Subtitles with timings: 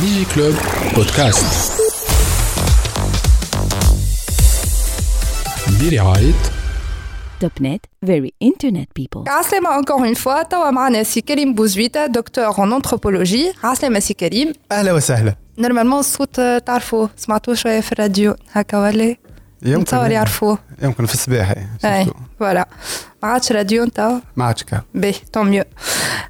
[0.00, 0.54] ديجي كلوب
[0.94, 1.72] بودكاست
[5.82, 6.32] برعاية
[7.40, 12.52] توب نت very internet people عسلامة encore une fois توا معنا سي كريم بوزويتا دكتور
[12.52, 18.34] en anthropologie عسلامة سي كريم اهلا وسهلا نورمالمون الصوت آه، تعرفوه سمعتوه شوية في الراديو
[18.52, 19.16] هكا ولا
[19.62, 21.54] نتصور يعرفوه يمكن في الصباح
[21.84, 22.06] اي
[22.40, 22.68] فوالا
[23.22, 25.64] ما عادش راديو نتا ما عادش كا باهي طون ميو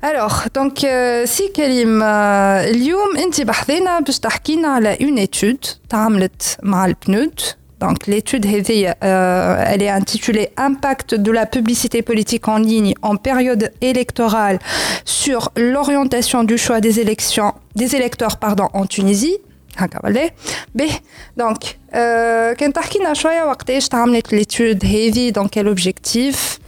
[0.04, 0.78] الوغ دونك
[1.24, 7.40] سي كريم آه، اليوم انت بحثينا باش تحكينا على اون ايتود تعاملت مع البنود
[7.78, 13.16] Donc l'étude هذه, euh, elle est intitulée Impact de la publicité politique en ligne en
[13.16, 14.58] période électorale
[15.04, 19.36] sur l'orientation du choix des élections des électeurs pardon en Tunisie.
[19.77, 20.29] هكا ولا
[20.75, 20.91] به
[21.37, 26.59] دونك آه كان تحكينا شوية وقتاش تعملت ليتود هذه دون كيل اوبجيكتيف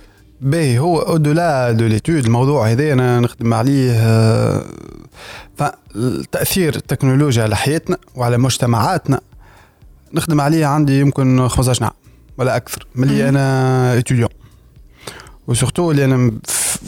[0.42, 4.64] باهي هو au-delà de l'étude الموضوع هذا أنا نخدم عليه آه،
[6.32, 9.22] تأثير التكنولوجيا على حياتنا وعلى مجتمعاتنا.
[10.14, 11.94] نخدم عليه عندي يمكن 15 عام
[12.38, 14.30] ولا أكثر ملي أنا étudiant
[15.48, 16.32] و surtout اللي أنا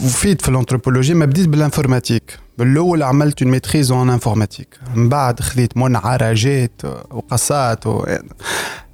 [0.04, 2.38] وفيت في الانثروبولوجي ما بديت بال informatique.
[2.58, 8.04] بالأول عملت une maîtrise en informatique من بعد خذيت منعرجات وقصات و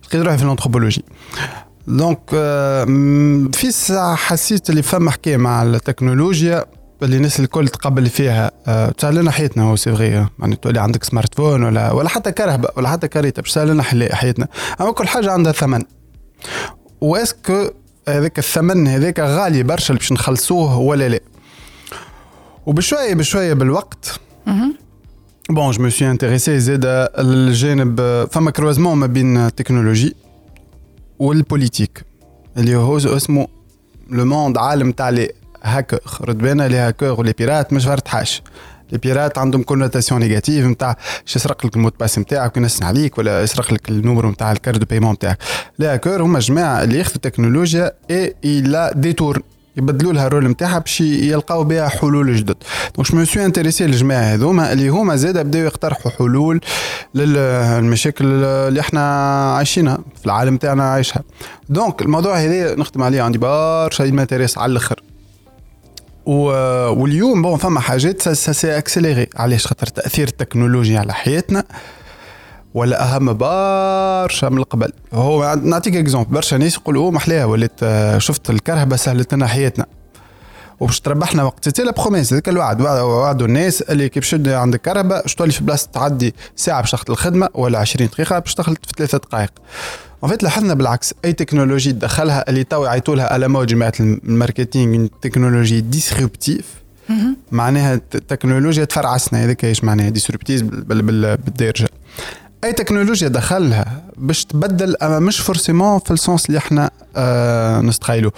[0.05, 1.05] لقيت روحي في ال anthropologie
[1.87, 2.31] donc
[3.55, 6.65] في ساعة حسيت اللي فما حكاية مع التكنولوجيا
[7.03, 8.51] اللي الناس الكل تقبل فيها.
[8.99, 12.89] تسهل لنا حياتنا هو c'est vrai يعني تولي عندك smartphone ولا ولا حتى كرهبة ولا
[12.89, 14.49] حتى كاريتا باش تسهل لنا حياتنا.
[14.81, 15.83] أما كل حاجة عندها ثمن.
[17.01, 17.71] و est-ce que
[18.09, 21.21] هذاك الثمن هذاك غالي برشا باش نخلصوه ولا لا
[22.67, 24.21] وبشوية بشوية بالوقت
[25.51, 26.85] bon je me suis intéressé زادة
[27.19, 30.17] الجانب فما croisement ما بين ال technologie
[31.19, 32.05] و ال politique
[32.57, 33.49] اللي هو اسمه
[34.11, 38.09] le monde عالم تاع les hackers رد بالنا les hackers و les pirates مش فرد
[38.09, 38.43] حاجة
[38.93, 42.85] les pirates عندهم connotation négative نتاع باش يسرق لك ال mot de passe نتاعك وينسن
[42.85, 45.39] عليك ولا يسرق لك ال numéro نتاع ال carte de paiement نتاعك
[45.79, 49.43] les hackers هما جماعة اللي ياخذوا التكنولوجيا et la détournent
[49.77, 52.57] يبدلوا لها ال rôle نتاعها باش يلقاو بها حلول جدد.
[52.97, 56.61] donc je suis intéressé الجماعه هذوما اللي هما زاد بداو يقترحوا حلول
[57.15, 59.03] للمشاكل اللي إحنا
[59.57, 61.23] عايشينها في العالم تاعنا عايشها.
[61.69, 65.02] دونك الموضوع هذا نخدم عليه عندي برشا matières على الأخر.
[66.27, 71.65] واليوم bon فما حاجات s'est accéléré علاش؟ خاطر تأثير التكنولوجيا على حياتنا
[72.75, 77.81] ولا أهم برشا من قبل هو نعطيك exemple برشا ناس يقولوا محلاها ولات
[78.19, 79.87] شفت الكرهبة سهلت لنا حياتنا.
[80.81, 82.81] وباش تربحنا وقت c'est la promesse هذاك الوعد.
[82.81, 87.11] وعدوا الناس اللي كي باش عندك كرهبة باش تولي في بلاصة تعدي ساعة باش تاخذ
[87.11, 89.51] الخدمة ولا 20 دقيقة باش تاخذ في ثلاثة دقائق.
[90.29, 95.07] fait لاحظنا بالعكس اي تكنولوجي تدخلها اللي تو يعيطوا لها على مود جماعة ال marketing
[95.23, 96.83] technologie disruptive
[97.53, 101.89] معناها التكنولوجيا تفرعسنا هذاك إيش معناها disruptive بالدارجه
[102.65, 108.31] اي تكنولوجيا دخلها باش تبدل أما مش forcément في ال sens اللي إحنا آه نستخيلو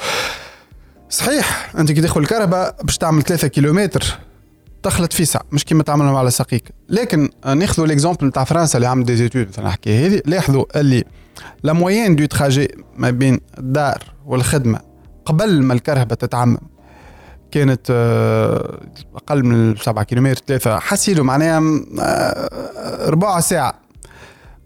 [1.11, 4.19] صحيح أنت كي تدخل الكرهبة باش تعمل 3 كيلومتر
[4.83, 9.05] تخلط في ساعة مش كيما تعملهم على سقيك لكن ناخذوا l'exemple نتاع فرنسا اللي عمل
[9.05, 11.05] des études مثلا نحكي هذه لاحظوا اللي
[11.63, 14.81] la moyenne de trajet ما بين الدار والخدمه
[15.25, 16.59] قبل ما الكرهبه تتعمم
[17.51, 18.81] كانت آه،
[19.17, 21.63] أقل من 7 كيلومتر ثلاثة حسيلو معناها
[22.01, 23.75] آه، ربع ساعة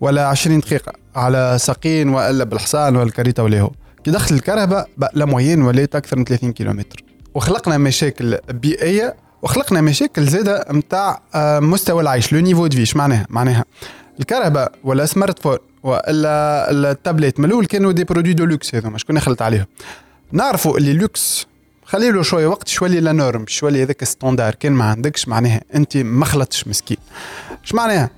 [0.01, 3.71] ولا 20 دقيقة على ساقين وإلا بالحصان ولا الكريته ولا هو
[4.05, 7.05] كي دخل الكرهبة la moyenne ولات أكثر من 30 كيلومتر.
[7.35, 13.27] وخلقنا مشاكل بيئية وخلقنا مشاكل زادة نتاع آه، مستوى العيش le niveau de vie معناها؟
[13.31, 13.65] معناها
[14.21, 19.67] الكرهبة ولا smartphone وإلا التابلت الأول كانوا des produits de luxe هذوما شكون يخلط عليهم؟
[20.33, 21.47] نعرفوا اللي لوكس
[21.85, 25.97] خلي له شوية وقت شوية la norme شوية هذاك standard كان ما عندكش معناها أنت
[25.97, 26.97] ما خلطتش مسكين.
[27.65, 28.11] اش معناها؟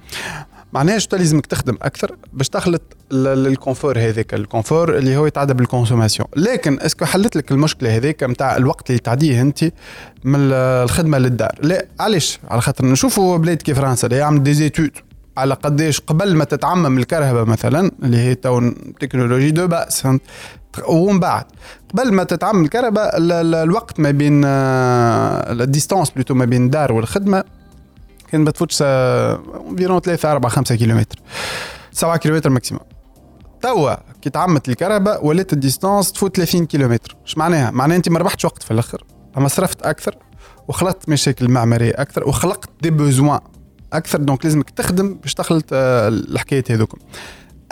[0.73, 2.83] معناها شو لازمك تخدم أكثر باش تخلط
[3.13, 6.29] ال confort هذاك ال confort اللي هو يتعدى بال consommation.
[6.37, 9.65] لكن est-ce que حلت لك المشكلة هذيك نتاع الوقت اللي تعديه أنت
[10.25, 11.59] من الخدمة للدار.
[11.63, 14.91] لا علاش؟ على خاطر نشوفوا بلاد كيف فرنسا اللي يعمل des études
[15.37, 20.09] على قديش قبل ما تتعمم الكرهبه مثلا اللي هي تو technologie de base
[20.89, 21.45] ومن بعد
[21.95, 27.45] قبل ما تتعمم الكرهبة الوقت ما بين ال distance plutôt ما بين الدار والخدمة
[28.33, 31.19] كان ما تفوتش environ 3 4 5 كيلومتر.
[31.93, 32.83] 7 كيلومتر maximum
[33.63, 37.17] توا كي تعمت الكرهبة ولات ال distance تفوت 30 كيلومتر.
[37.27, 39.05] اش معناها؟ معناها أنت ما ربحتش وقت في الأخر.
[39.37, 40.17] أما صرفت أكثر
[40.69, 43.41] وخلقت مشاكل معمارية أكثر وخلقت des besoins
[43.93, 46.99] أكثر donc لازمك تخدم باش تخلط آه، الحكايات هذوكم.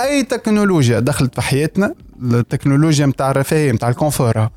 [0.01, 4.49] أي تكنولوجيا دخلت في حياتنا التكنولوجيا نتاع الرفاهية نتاع ال confort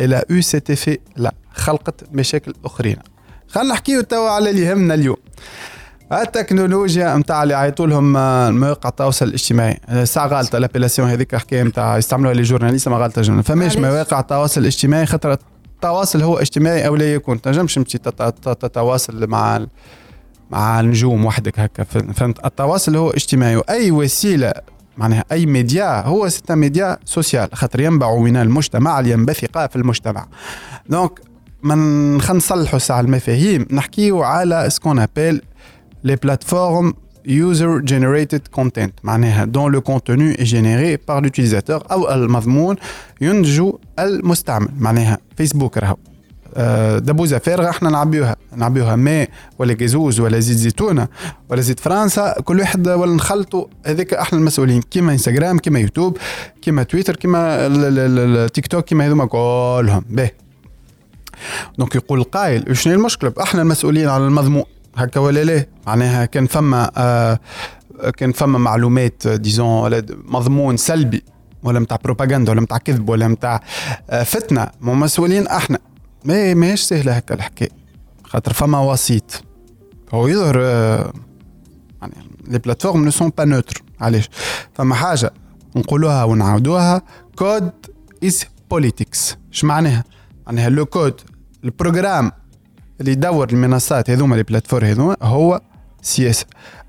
[0.00, 2.96] elle a eu cet effet-là خلقت مشاكل أخرين.
[3.48, 5.16] خلينا نحكيو توا على اللي يهمنا اليوم.
[6.12, 9.80] التكنولوجيا نتاع اللي عيطوا لهم آه، مواقع التواصل الاجتماعي.
[9.88, 14.20] آه، ساعة غالطة l'appellation هذيك حكاية نتاع يستعملوها les journalistes ما غالطة جمله فماش؟ مواقع
[14.20, 17.40] التواصل الاجتماعي خاطر التواصل هو اجتماعي أو لا يكون.
[17.40, 19.66] تنجمش تمشي تتواصل مع
[20.54, 24.52] النجوم وحدك هكا فهمت؟ التواصل هو اجتماعي واي وسيلة
[24.98, 30.26] معناها أي ميديا هو c'est un média social خاطر ينبع من المجتمع لينبثق في المجتمع.
[30.88, 31.20] donc
[31.62, 35.42] من خلينا نصلحوا ساعه المفاهيم نحكيو على ce qu'on appelle
[36.06, 36.92] les plateformes
[37.26, 42.76] user generated content معناها le contenu est généré par l'utilisateur أو المضمون
[43.20, 45.96] ينتجه المستعمل معناها فيسبوك راهو
[46.98, 48.36] دبوزه فارغه إحنا نعبيوها.
[48.56, 49.28] نعبيوها ماء
[49.58, 51.08] ولا جازوز ولا زيت زيتونة
[51.48, 52.32] ولا زيت فرنسا.
[52.44, 54.82] كل واحد ولا نخلطوا هذيك إحنا المسؤولين.
[54.82, 56.18] كيما إنستغرام كيما يوتيوب
[56.62, 60.04] كيما تويتر كيما ال- ال- ال- التيك توك كيما هذوما كلهم.
[60.10, 60.30] باهي
[61.78, 64.64] donc يقول القائل شنو المشكلة؟ إحنا المسؤولين عن المضمون.
[64.96, 67.38] هكا ولا لا؟ معناها كان فما آه
[68.16, 71.22] كان فما معلومات ديزون ولا مضمون سلبي
[71.62, 73.60] ولا متاع بروباغندا ولا متاع كذب ولا متاع
[74.10, 74.68] آه فتنة.
[74.80, 75.78] مو مسؤولين أحنا.
[76.24, 77.68] ما ماهيش سهلة هكا الحكاية.
[78.24, 79.42] خاطر فما وسيط.
[80.14, 81.12] هو يظهر آه
[82.02, 82.14] يعني
[82.48, 84.30] les plateformes ne sont pas neutres علاش؟
[84.74, 85.32] فما حاجة
[85.76, 87.02] نقولوها ونعاودوها
[87.36, 87.72] code
[88.24, 90.04] is politics اش معناها؟
[90.46, 91.20] معناها le code
[91.64, 92.32] ال programme
[93.00, 95.60] اللي يدور المنصات هذوما les plateformes هذوما هو
[96.02, 96.44] سياسي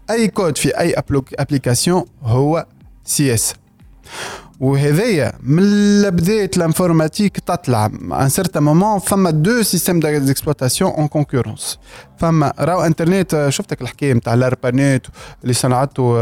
[0.09, 0.93] أي كود في أي
[1.39, 2.65] application هو
[3.05, 3.53] سياسي
[4.59, 5.63] وهذايا من
[6.09, 11.79] بدايه ال informatique تطلع un certain moment فما deux systèmes d'exploitation en concurrence
[12.17, 15.07] فما راهو انترنت شفتك الحكاية نتاع الاربانيت
[15.43, 16.15] اللي صنعته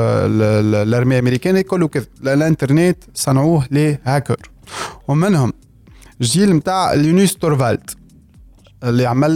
[0.83, 4.37] الارميه الامريكيه كله كذا الانترنت صنعوه les hackers
[5.07, 5.53] ومنهم
[6.21, 7.89] جيل نتاع لينوس تورفالد
[8.83, 9.31] اللي عمل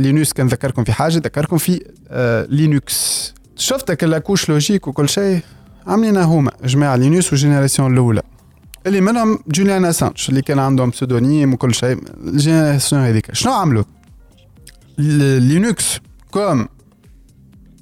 [0.00, 3.34] لينوكس كان ذكركم في حاجة ذكركم في آه لينوكس.
[3.56, 5.40] شفتك la couche logique وكل شيء؟
[5.86, 8.22] عاملين هما جماعة لينوس وال génération الاولى
[8.86, 13.84] اللي منهم جوليان اسانج اللي كان عندهم pseudonymes وكل شيء ال génération هذيك شنو عملوا؟
[14.98, 15.98] لينوكس
[16.30, 16.68] comme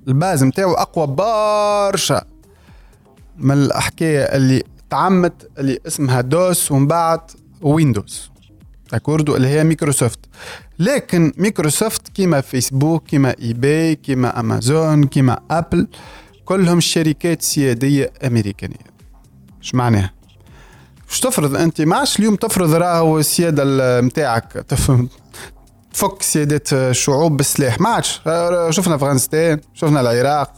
[0.08, 2.24] ال base نتاعو اقوى برشا
[3.38, 7.20] من الحكاية اللي تعمت اللي اسمها دوس ومن بعد
[7.62, 8.30] ويندوز
[8.92, 10.18] d'accord اللي هي مايكروسوفت
[10.78, 15.88] لكن مايكروسوفت كيما فيسبوك كيما اي باي كيما امازون كيما ابل
[16.52, 18.76] كلهم شركات سيادية أمريكانية.
[19.62, 20.12] إيش معناها
[21.10, 25.08] مش تفرض؟ أنت ما عادش اليوم تفرض راهو السيادة نتاعك تفهم؟
[25.92, 28.20] تفك سيادة الشعوب بالسلاح ما عادش.
[28.76, 30.52] شفنا أفغانستان شفنا العراق.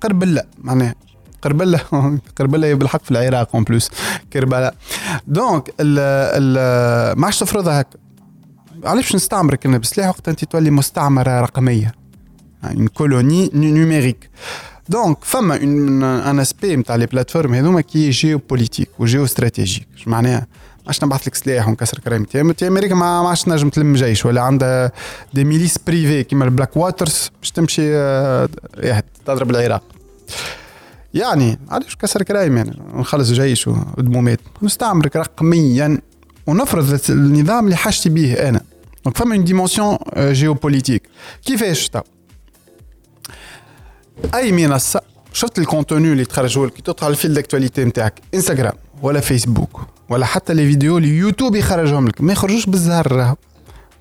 [0.00, 0.94] قربلة معناها
[1.42, 1.80] قربلة
[2.38, 3.90] قربلة بالحق في العراق en plus
[4.32, 4.74] كربلاء
[5.26, 7.98] donc ال ال ما عادش تفرضها هكا.
[8.84, 11.94] علاش باش نستعمرك كنا بالسلاح وقت أنت تولي مستعمرة رقمية.
[12.62, 14.30] يعني colonie numérique
[14.88, 20.46] donc فما un aspect نتاع les plateformes هذوما qui est géopolitique و géostratégique معناها
[20.86, 24.92] عادش نبعث لك سلاح ونكسر كرامتي انت أمريكا ما عادش نجم تلم جيش ولا عندها
[25.34, 27.90] des milices privées كيما ال Blackwaters باش تمشي
[29.26, 29.82] تضرب العراق
[31.14, 35.98] يعني علاش كسر كرايم يعني نخلص جيش ودمومات نستعمرك رقميا.
[36.46, 38.60] ونفرض النظام اللي حاجتي به أنا.
[39.04, 41.02] donc فما une dimension géopolitique
[41.44, 42.00] كيفاش تو
[44.34, 45.00] أي منصة
[45.32, 50.26] شفت ال contenu اللي تخرجوا لك تدخل ال fil d'actualité نتاعك إنستغرام ولا فيسبوك ولا
[50.26, 53.36] حتى les vidéos اللي يوتيوب يخرجهم لك ما يخرجوش بالزهر راهو.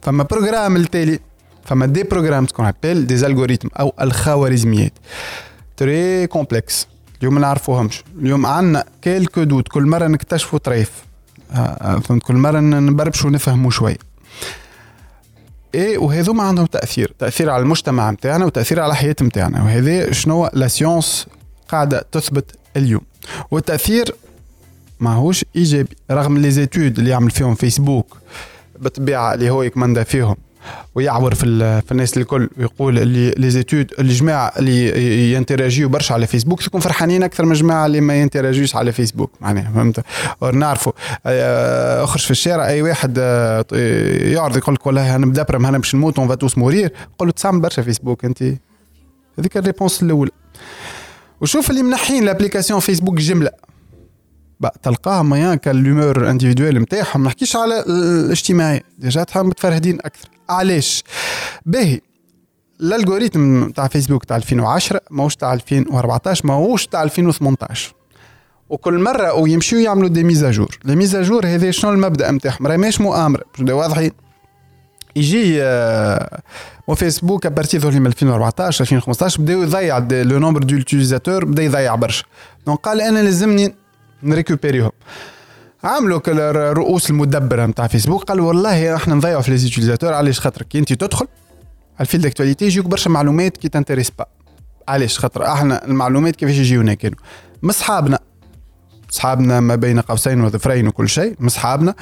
[0.01, 1.19] فما programme التالي
[1.65, 4.93] فما des programmes qu'on appelle des algorithmes أو الخوارزميات.
[5.77, 6.87] très complexes
[7.19, 8.03] اليوم ما نعرفوهمش.
[8.19, 10.91] اليوم عندنا quelques doutes كل مرة نكتشفوا طريف.
[12.03, 13.97] فهمت كل مرة نبربشوا ونفهموا شوية.
[15.75, 17.13] إيه وهذوما عندهم تأثير.
[17.19, 21.27] تأثير على المجتمع نتاعنا وتأثير على الحياة نتاعنا وهذا شنو؟ la science
[21.69, 23.01] قاعدة تثبت اليوم.
[23.51, 24.15] والتأثير
[24.99, 28.17] ماهوش إيجابي رغم لي اللي يعمل فيهم فيسبوك
[28.79, 30.35] بالطبيعة اللي هو يكمندا فيهم.
[30.95, 36.63] ويعور في, في الناس الكل ويقول اللي les études الجماعه اللي ينتراجيو برشا على فيسبوك
[36.63, 40.03] تكون فرحانين أكثر من الجماعه اللي ما ينتراجيوش على فيسبوك معناها فهمت؟
[40.53, 40.91] نعرفوا
[42.03, 43.17] أخرج في الشارع أي واحد
[44.21, 47.33] يعرض يقول لك والله أنا مدبرم أنا باش نموت on va tous mourir قول له
[47.33, 48.43] تستعمل برشا فيسبوك أنت.
[49.39, 50.31] هذيك ال réponse الأولى.
[51.41, 53.51] وشوف اللي منحين l'application فيسبوك جملة.
[54.59, 58.83] بقى تلقاها ميان que l'humeur individuelle نتاعهم ما نحكيش على الاجتماعي.
[58.97, 60.29] déjà تهم متفرهدين أكثر.
[60.49, 61.03] علاش؟
[61.65, 62.01] باهي
[62.81, 67.93] ال algorithme تاع فيسبوك تاع 2010 ماهوش تاع 2014 ماهوش تاع 2018
[68.69, 73.43] وكل مرة ويمشيو يعملوا دي ميزاجور لي ميزاجور هذا شنو المبدأ نتاعهم؟ راه ماهيش مؤامرة
[73.59, 74.11] واضحين.
[75.15, 75.59] يجي
[76.87, 80.75] وفيسبوك à partir ظهر من 2014 2015 بداو يضيع le nombre de
[81.27, 82.25] بدأ يضيع برشا.
[82.65, 83.75] donc قال أنا لازمني
[84.23, 84.91] نريكوبيريهم.
[85.83, 90.79] عملوا الرؤوس المدبرة نتاع فيسبوك قالوا والله إحنا نضيعوا في les utilisateurs علاش خاطر كي
[90.79, 91.27] انت تدخل
[91.95, 94.25] على ال fil d'actualité يجيوك برشا معلومات qui t'intéressent pas.
[94.87, 97.17] علاش؟ خاطر إحنا المعلومات كيفاش يجيونا كانوا.
[97.63, 98.19] مصحابنا
[99.09, 101.95] صحابنا ما بين قوسين وظفرين وكل شيء مصحابنا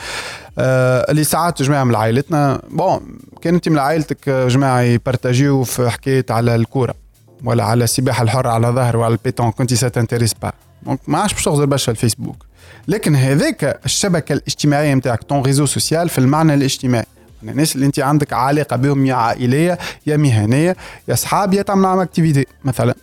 [0.59, 6.25] آه اللي ساعات جماعة من عائلتنا bon كان انت من عائلتك جماعة يبارتاجيو في حكاية
[6.29, 6.95] على الكورة
[7.43, 10.51] ولا على السباحة الحرة على ظهر وعلى البيتون كنت ça t'intéresse pas
[10.86, 12.50] donc ما عادش باش تغزر برشا الفيسبوك.
[12.88, 17.06] لكن هذاك الشبكة الاجتماعية نتاعك ton réseau social في المعنى الاجتماعي.
[17.44, 20.75] الناس اللي أنت عندك علاقة بهم يا عائلية يا مهنية
[21.08, 22.96] يا اصحاب يا تعمل معهم اكتيفيتي مثلا.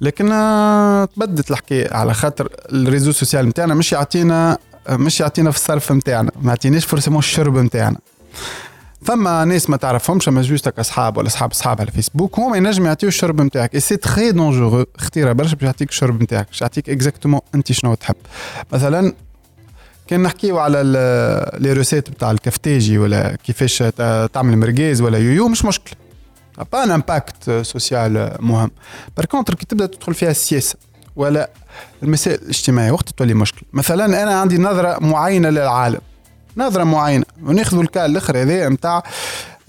[0.00, 4.58] لكن آه، تبدت الحكاية على خاطر الريزو سوسيال نتاعنا مش يعطينا
[4.90, 7.98] مش يعطينا في الصرف نتاعنا ما يعطيناش فرصة الشرب نتاعنا.
[9.04, 13.08] فما ناس ما تعرفهمش اما جوستك أصحاب ولا أصحاب أصحاب على فيسبوك هما ينجم يعطيو
[13.08, 17.40] الشرب نتاعك اي سي تخي دونجورو خطيره برشا باش يعطيك الشرب نتاعك باش يعطيك اكزاكتومون
[17.54, 18.14] أنت شنو تحب.
[18.72, 19.12] مثلا
[20.06, 20.82] كان نحكيو على
[21.58, 23.78] les recettes بتاع الكفتاجي ولا كيفاش
[24.32, 25.96] تعمل مرقاز ولا يويو مش مشكلة.
[26.72, 28.70] pas un impact social مهم.
[29.16, 30.76] par contre كي تبدأ تدخل فيها السياسة
[31.16, 31.50] ولا
[32.02, 36.00] المسائل الاجتماعية وقت تولي مشكل مثلا أنا عندي نظرة معينة للعالم.
[36.56, 39.02] نظره معينة وناخذوا ال cas الأخر هذا نتاع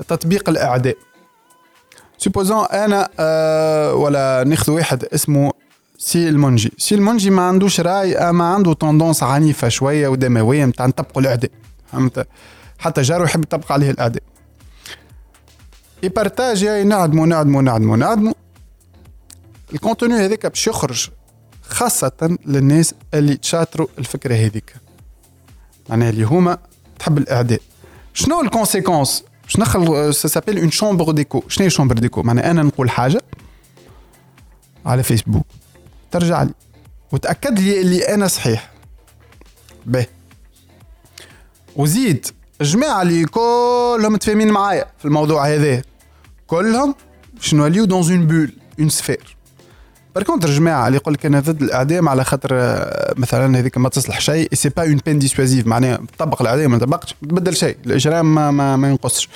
[0.07, 0.97] تطبيق الإعدام.
[2.17, 5.51] supposons أنا أه ولا ناخذ واحد اسمه
[5.97, 11.21] سي المونجي سي المونجي ما عندوش راي اما عنده tendance عنيفة شوية ودموية نتاع نطبقوا
[11.21, 11.51] الإعدام.
[11.91, 12.27] فهمت؟
[12.79, 14.23] حتى جاره يحب يطبق عليه الإعدام.
[16.03, 18.33] يبارتاج نعدموا نعدموا نعدموا نعدموا
[19.73, 21.09] ال contenu هذاك باش يخرج
[21.61, 24.75] خاصة للناس اللي تشاطروا الفكرة هذيك.
[25.89, 26.57] معناها اللي هما
[27.03, 27.59] تحب الإعدام.
[28.13, 32.51] شنو ال conséquence باش نخلق ça s'appelle une chambre d'écho شنو هي chambre d'écho معناها
[32.51, 33.21] أنا نقول حاجة
[34.85, 35.45] على فيسبوك
[36.11, 36.53] ترجع لي.
[37.11, 38.71] وتأكد لي اللي أنا صحيح.
[39.85, 40.05] به
[41.75, 42.27] وزيد.
[42.61, 45.81] الجماعه اللي كلهم متفاهمين معايا في الموضوع هذا.
[46.47, 46.95] كلهم
[47.33, 49.35] باش نوليو dans une bulle une sphère par
[50.21, 54.19] contre جماعة اللي يقول لك أنا ضد الاعدام على خاطر آه، مثلا هذيك ما تصلح
[54.19, 57.77] شيء c'est pas une peine dissuasive معناها طبق الاعدام ما طبقش ما تبدل شيء.
[57.85, 59.29] الإجرام ما, ما, ما ينقصش.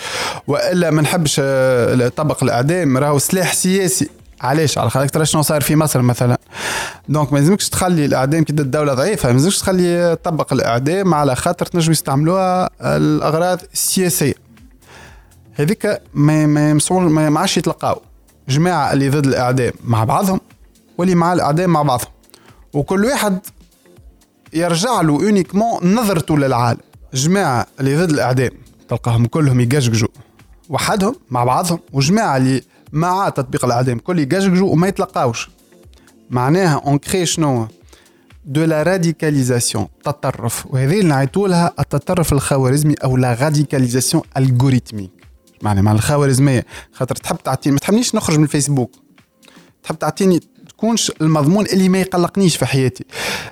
[0.48, 4.10] وإلا ما نحبش آه، طبق الاعدام راهو سلاح سياسي.
[4.42, 6.38] علاش؟ على خاطر شنو صار في مصر مثلا؟
[7.10, 11.66] donc ما لازمكش تخلي الاعدام كي الدولة ضعيفة ما لازمكش تخلي تطبق الاعدام على خاطر
[11.66, 14.34] تنجم يستعملوها الأغراض السياسية.
[15.54, 18.02] هذيك ما ما ما عادش يتلقاو.
[18.50, 20.40] جماعة اللي ضد الاعدام مع بعضهم
[20.98, 22.12] واللي مع الاعدام مع بعضهم
[22.74, 23.40] وكل واحد
[24.54, 26.80] يرجع له uniquement نظرته للعالم.
[27.14, 28.52] جماعة اللي ضد الاعدام
[28.90, 30.08] تلقاهم كلهم يقشقجوا
[30.70, 32.62] وحدهم مع بعضهم وجماعة اللي
[32.92, 35.50] مع تطبيق الاعدام كل يقشقجوا وما يتلقاوش.
[36.30, 37.68] معناها on crée شنو؟
[38.46, 40.66] de la radicalisation تطرف.
[40.66, 45.12] وهذه اللي نعيطوا لها التطرف الخوارزمي أو la radicalisation algorithmique
[45.62, 46.66] معناها مع الخوارزمية.
[46.94, 48.92] خاطر تحب تعطيني ما تحبنيش نخرج من الفيسبوك.
[49.84, 50.40] تحب تعطيني
[50.78, 53.06] تكونش المضمون اللي ما يقلقنيش في حياتي.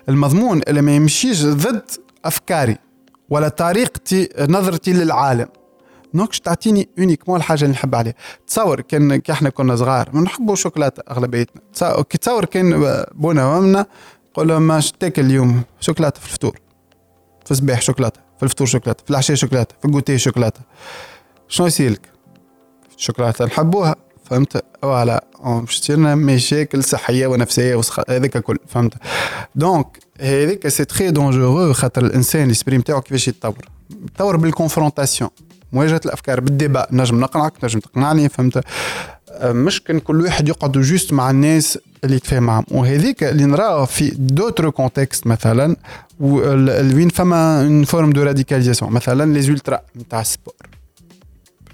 [0.10, 1.92] المضمون اللي ما يمشيش ضد
[2.26, 2.78] أفكاري
[3.30, 5.48] ولا طريقتي نظرتي للعالم.
[6.14, 8.14] donc تعطيني uniquement الحاجة اللي نحب عليها
[8.48, 11.62] تصور كان كي إحنا كنا صغار ما نحبوا شوكولاته اغلبيتنا
[12.10, 13.86] كي تصور كان بونا وامنا
[14.34, 16.60] قول لهم ما تاكل اليوم شوكولاته في الفطور
[17.46, 20.62] في الصباح شوكولاته في الفطور شوكولاته في العشاء شوكولاته في ال goûter شوكولاته
[21.48, 22.10] شنو يصير لك
[22.98, 25.26] الشوكولاته نحبوها فهمت؟ voilà.
[25.46, 28.94] باش تصير مشاكل صحية ونفسية هذاك الكل فهمت؟
[29.56, 33.70] donc هذيك c'est très dangereux خاطر الإنسان ال esprit نتاعو كيفاش يتطور.
[34.06, 35.30] يتطور بال confrontation
[35.74, 38.64] مواجهة الأفكار بال débat نجم نقنعك نجم تقنعني فهمت؟
[39.44, 44.10] مش كان كل واحد يقعد juste مع الناس اللي يتفاهم معهم وهذيك اللي نراه في
[44.10, 45.76] d'autres contextes مثلا
[46.20, 50.56] وين فما une forme de radicalisation مثلا les ultras نتاع ال sport.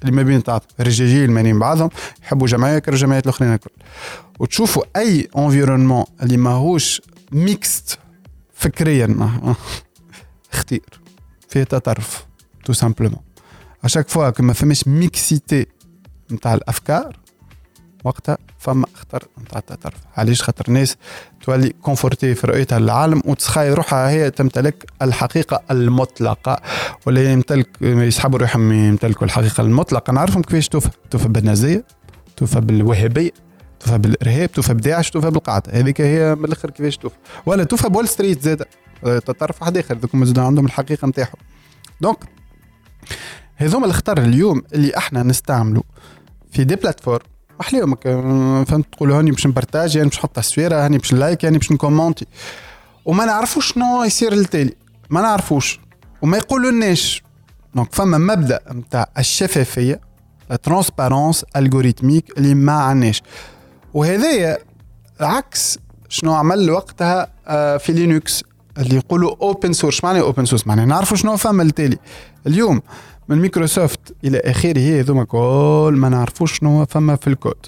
[0.01, 1.89] اللي ما بين تاع الرجاجيل المانيين بعضهم
[2.24, 3.72] يحبوا جمعيه كر الجمعيات الآخرين الكل.
[4.39, 8.00] وتشوفوا أي environnement اللي ماهوش mixte
[8.53, 9.15] فكريا
[10.51, 11.01] خطير
[11.50, 12.25] فيه تطرف
[12.65, 13.21] tout simplement
[13.83, 15.65] à chaque fois que ما فماش mixité
[16.31, 17.20] نتاع الأفكار
[18.03, 20.98] وقتها فما خطر نتاع التطرف علاش خاطر الناس
[21.41, 26.62] تولي confortée في رؤيتها للعالم وتتخيل روحها هي تمتلك الحقيقة المطلقة.
[27.05, 30.13] ولا يمتلك يسحبوا روحهم يمتلكوا الحقيقة المطلقة.
[30.13, 31.86] نعرفهم كيفاش توفى توفى بالنازية
[32.38, 33.31] توفى بالوهابية
[33.79, 35.79] توفى بالإرهاب توفى بداعش توفى بالقاعدة.
[35.79, 37.15] هذيك هي من الأخر كيفاش توفى
[37.46, 38.65] ولا توفى بول ستريت زاد
[39.03, 39.98] تطرف واحد آخر.
[39.98, 41.38] ذوك عندهم الحقيقة نتاعهم.
[42.01, 42.17] donc
[43.55, 45.84] هذوما الخطر اليوم اللي إحنا نستعملوا
[46.51, 47.25] في des plateformes
[47.62, 47.96] احليهم
[48.65, 51.58] فهمت تقول هاني باش ن partager يعني باش نحط تصويره هاني باش ن like يعني
[51.58, 52.25] باش ن commenter
[53.06, 54.74] وما نعرفوش شنو يصير للتالي.
[55.10, 55.80] ما نعرفوش.
[56.22, 57.24] وما يقولوا لناش
[57.75, 60.00] donc فما مبدأ نتاع الشفافية
[60.50, 63.24] la transparence algorithmique اللي ما عندناش.
[63.94, 64.58] وهذايا
[65.20, 68.44] عكس شنو عمل وقتها آه، في لينكس
[68.77, 71.98] اللي يقولوا open source معنى open source معناها نعرفوا شنو فما التالي
[72.48, 72.82] اليوم
[73.29, 77.65] من مايكروسوفت إلى آخره هذوما كل ما نعرفوش شنو فما في الكود.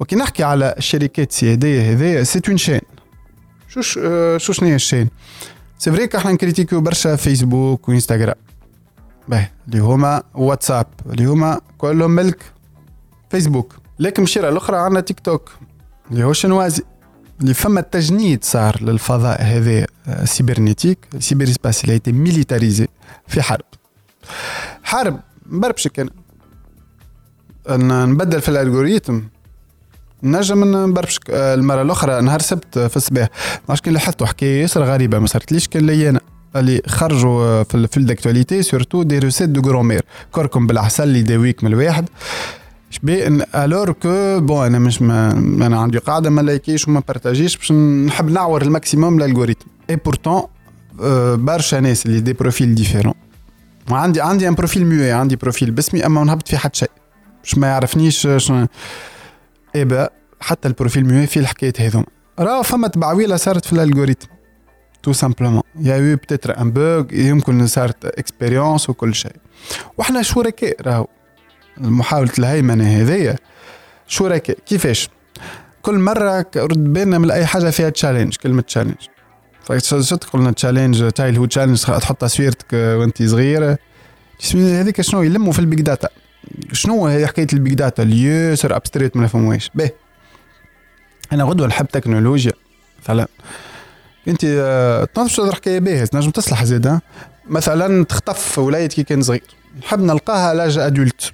[0.00, 2.80] وكي نحكي على الشركات السياديه هذايا c'est en Chine
[3.68, 3.80] شو
[4.38, 5.08] شو شنو هي ال Chine؟
[5.78, 8.34] c'est vrai que إحنا ن critiqu يو برشا فيسبوك وانستغرام
[9.28, 12.42] باهي اللي هما واتساب اللي هما كلهم ملك
[13.30, 15.50] فيسبوك لكن بشيرة الأخرى عندنا تيك توك
[16.10, 16.82] اللي هو chinois.
[17.40, 19.86] اللي فما تجنيد صار للفضاء هذا
[20.24, 20.98] cybernétique.
[21.18, 22.88] cyberespace اللي militarisé
[23.26, 23.64] في حرب.
[24.82, 26.06] حرب مبربشك
[27.68, 29.22] أنا نبدل في ال algorithme.
[30.22, 33.28] نجم نبربشك المرة الأخرى نهار سبت في الصباح.
[33.68, 35.18] ما كان لاحظتوا حكاية ياسر غريبة.
[35.18, 36.20] ما صارتليش كان لي أنا.
[36.56, 40.02] اللي خرجوا في ال fil d'actualité surtout des recettes de grand-mère
[40.32, 42.08] كركم بالعسل اللي يداويك من الواحد.
[42.90, 45.30] شبيه alors que bon أنا مش ما
[45.66, 49.22] أنا عندي قاعدة ما like يش وما partage يش باش نحب نعور ال maximum ال
[49.22, 50.42] algorithme et pourtant
[51.44, 53.14] برشا ناس اللي des profils différents
[53.90, 56.90] عندي عندي un profil muet عندي profil باسمي أما ما نهبط في حد شيء.
[57.42, 58.66] باش ما يعرفنيش شنو.
[59.74, 62.06] إيه حتى ال profil muet فيه الحكايات هذوما.
[62.38, 64.28] راه فما تبعويله صارت في ال algorithme.
[65.02, 69.36] tout simplement y a eu peut-être un bug يمكن صارت expérience وكل شيء.
[69.98, 71.06] وإحنا شركاء راهو.
[71.78, 73.36] محاولة الهيمنة هذيا
[74.06, 74.58] شركاء.
[74.66, 75.08] كيفاش؟
[75.82, 78.94] كل مرة رد بالنا من أي حاجة فيها challenge كلمة challenge
[80.00, 83.78] شو قلنا challenge تايل هو challenge تحط تصويرتك وانت صغيرة.
[84.54, 86.08] هذيك شنو؟ يلموا في ال big data.
[86.72, 89.90] شنو هي حكاية ال big data؟ اللي ياسر abstrait ما نفهموهاش باهي
[91.32, 92.52] أنا غدوة نحب تكنولوجيا.
[93.02, 93.28] مثلا
[94.28, 94.46] انت
[95.14, 96.98] تنظمش حكايه باهيه تنجم تصلح زيد
[97.48, 99.42] مثلا تخطف وليد كي كان صغير.
[99.82, 101.32] نحب نلقاها l'âge adulte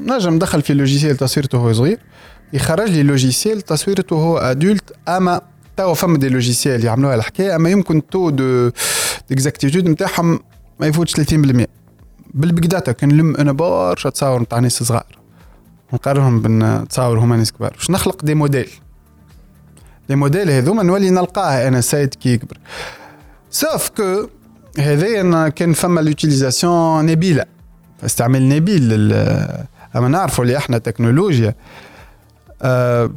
[0.00, 1.98] نجم ندخل في logiciel تصويرته وهو صغير.
[2.52, 5.40] يخرج لي logiciel تصويرته وهو adulte أما
[5.78, 8.70] توا فما des logiciels يعملوها الحكاية أما يمكن taux de
[9.28, 10.40] d'exactitude نتاعهم
[10.80, 11.66] ما يفوتش 30%
[12.34, 15.18] بال big data كان نلم أنا برشا تصاور نتاع ناس صغار.
[15.92, 17.70] نقارنهم بالتصاور هما ناس كبار.
[17.70, 18.70] باش نخلق des modèles.
[20.08, 22.58] les modèles هذوما نولي نلقاها أنا سايد كي يكبر.
[23.50, 24.28] sauf que
[24.78, 27.44] هذايا كان فما l'utilisation نبيلة.
[28.04, 29.12] استعمال نبيل
[29.96, 31.54] أما نعرفوا اللي إحنا تكنولوجيا
[32.62, 33.10] أه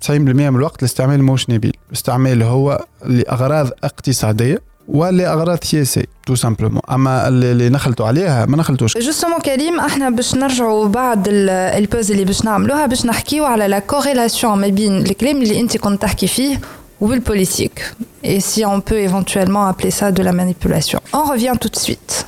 [0.00, 1.76] 90% من الوقت الاستعمال موش نبيل.
[1.92, 9.40] الاستعمال هو لأغراض اقتصادية ولأغراض سياسية tout simplement أما اللي نخلطوا عليها ما نخلطوش justement
[9.40, 14.58] كريم إحنا باش نرجعوا بعد ال pause اللي باش نعملوها باش نحكيو على la corrélation
[14.58, 16.60] ما بين الكلام اللي انت كنت تحكي فيه
[17.00, 21.00] وال politique et si on peut éventuellement appeler ça de la manipulation.
[21.12, 22.26] On revient tout de suite.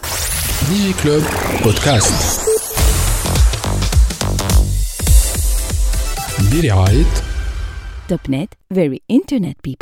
[0.68, 1.24] DigiClub
[1.62, 2.40] Podcast.
[6.52, 7.04] برعاية
[8.08, 9.74] Topnet, very internet people.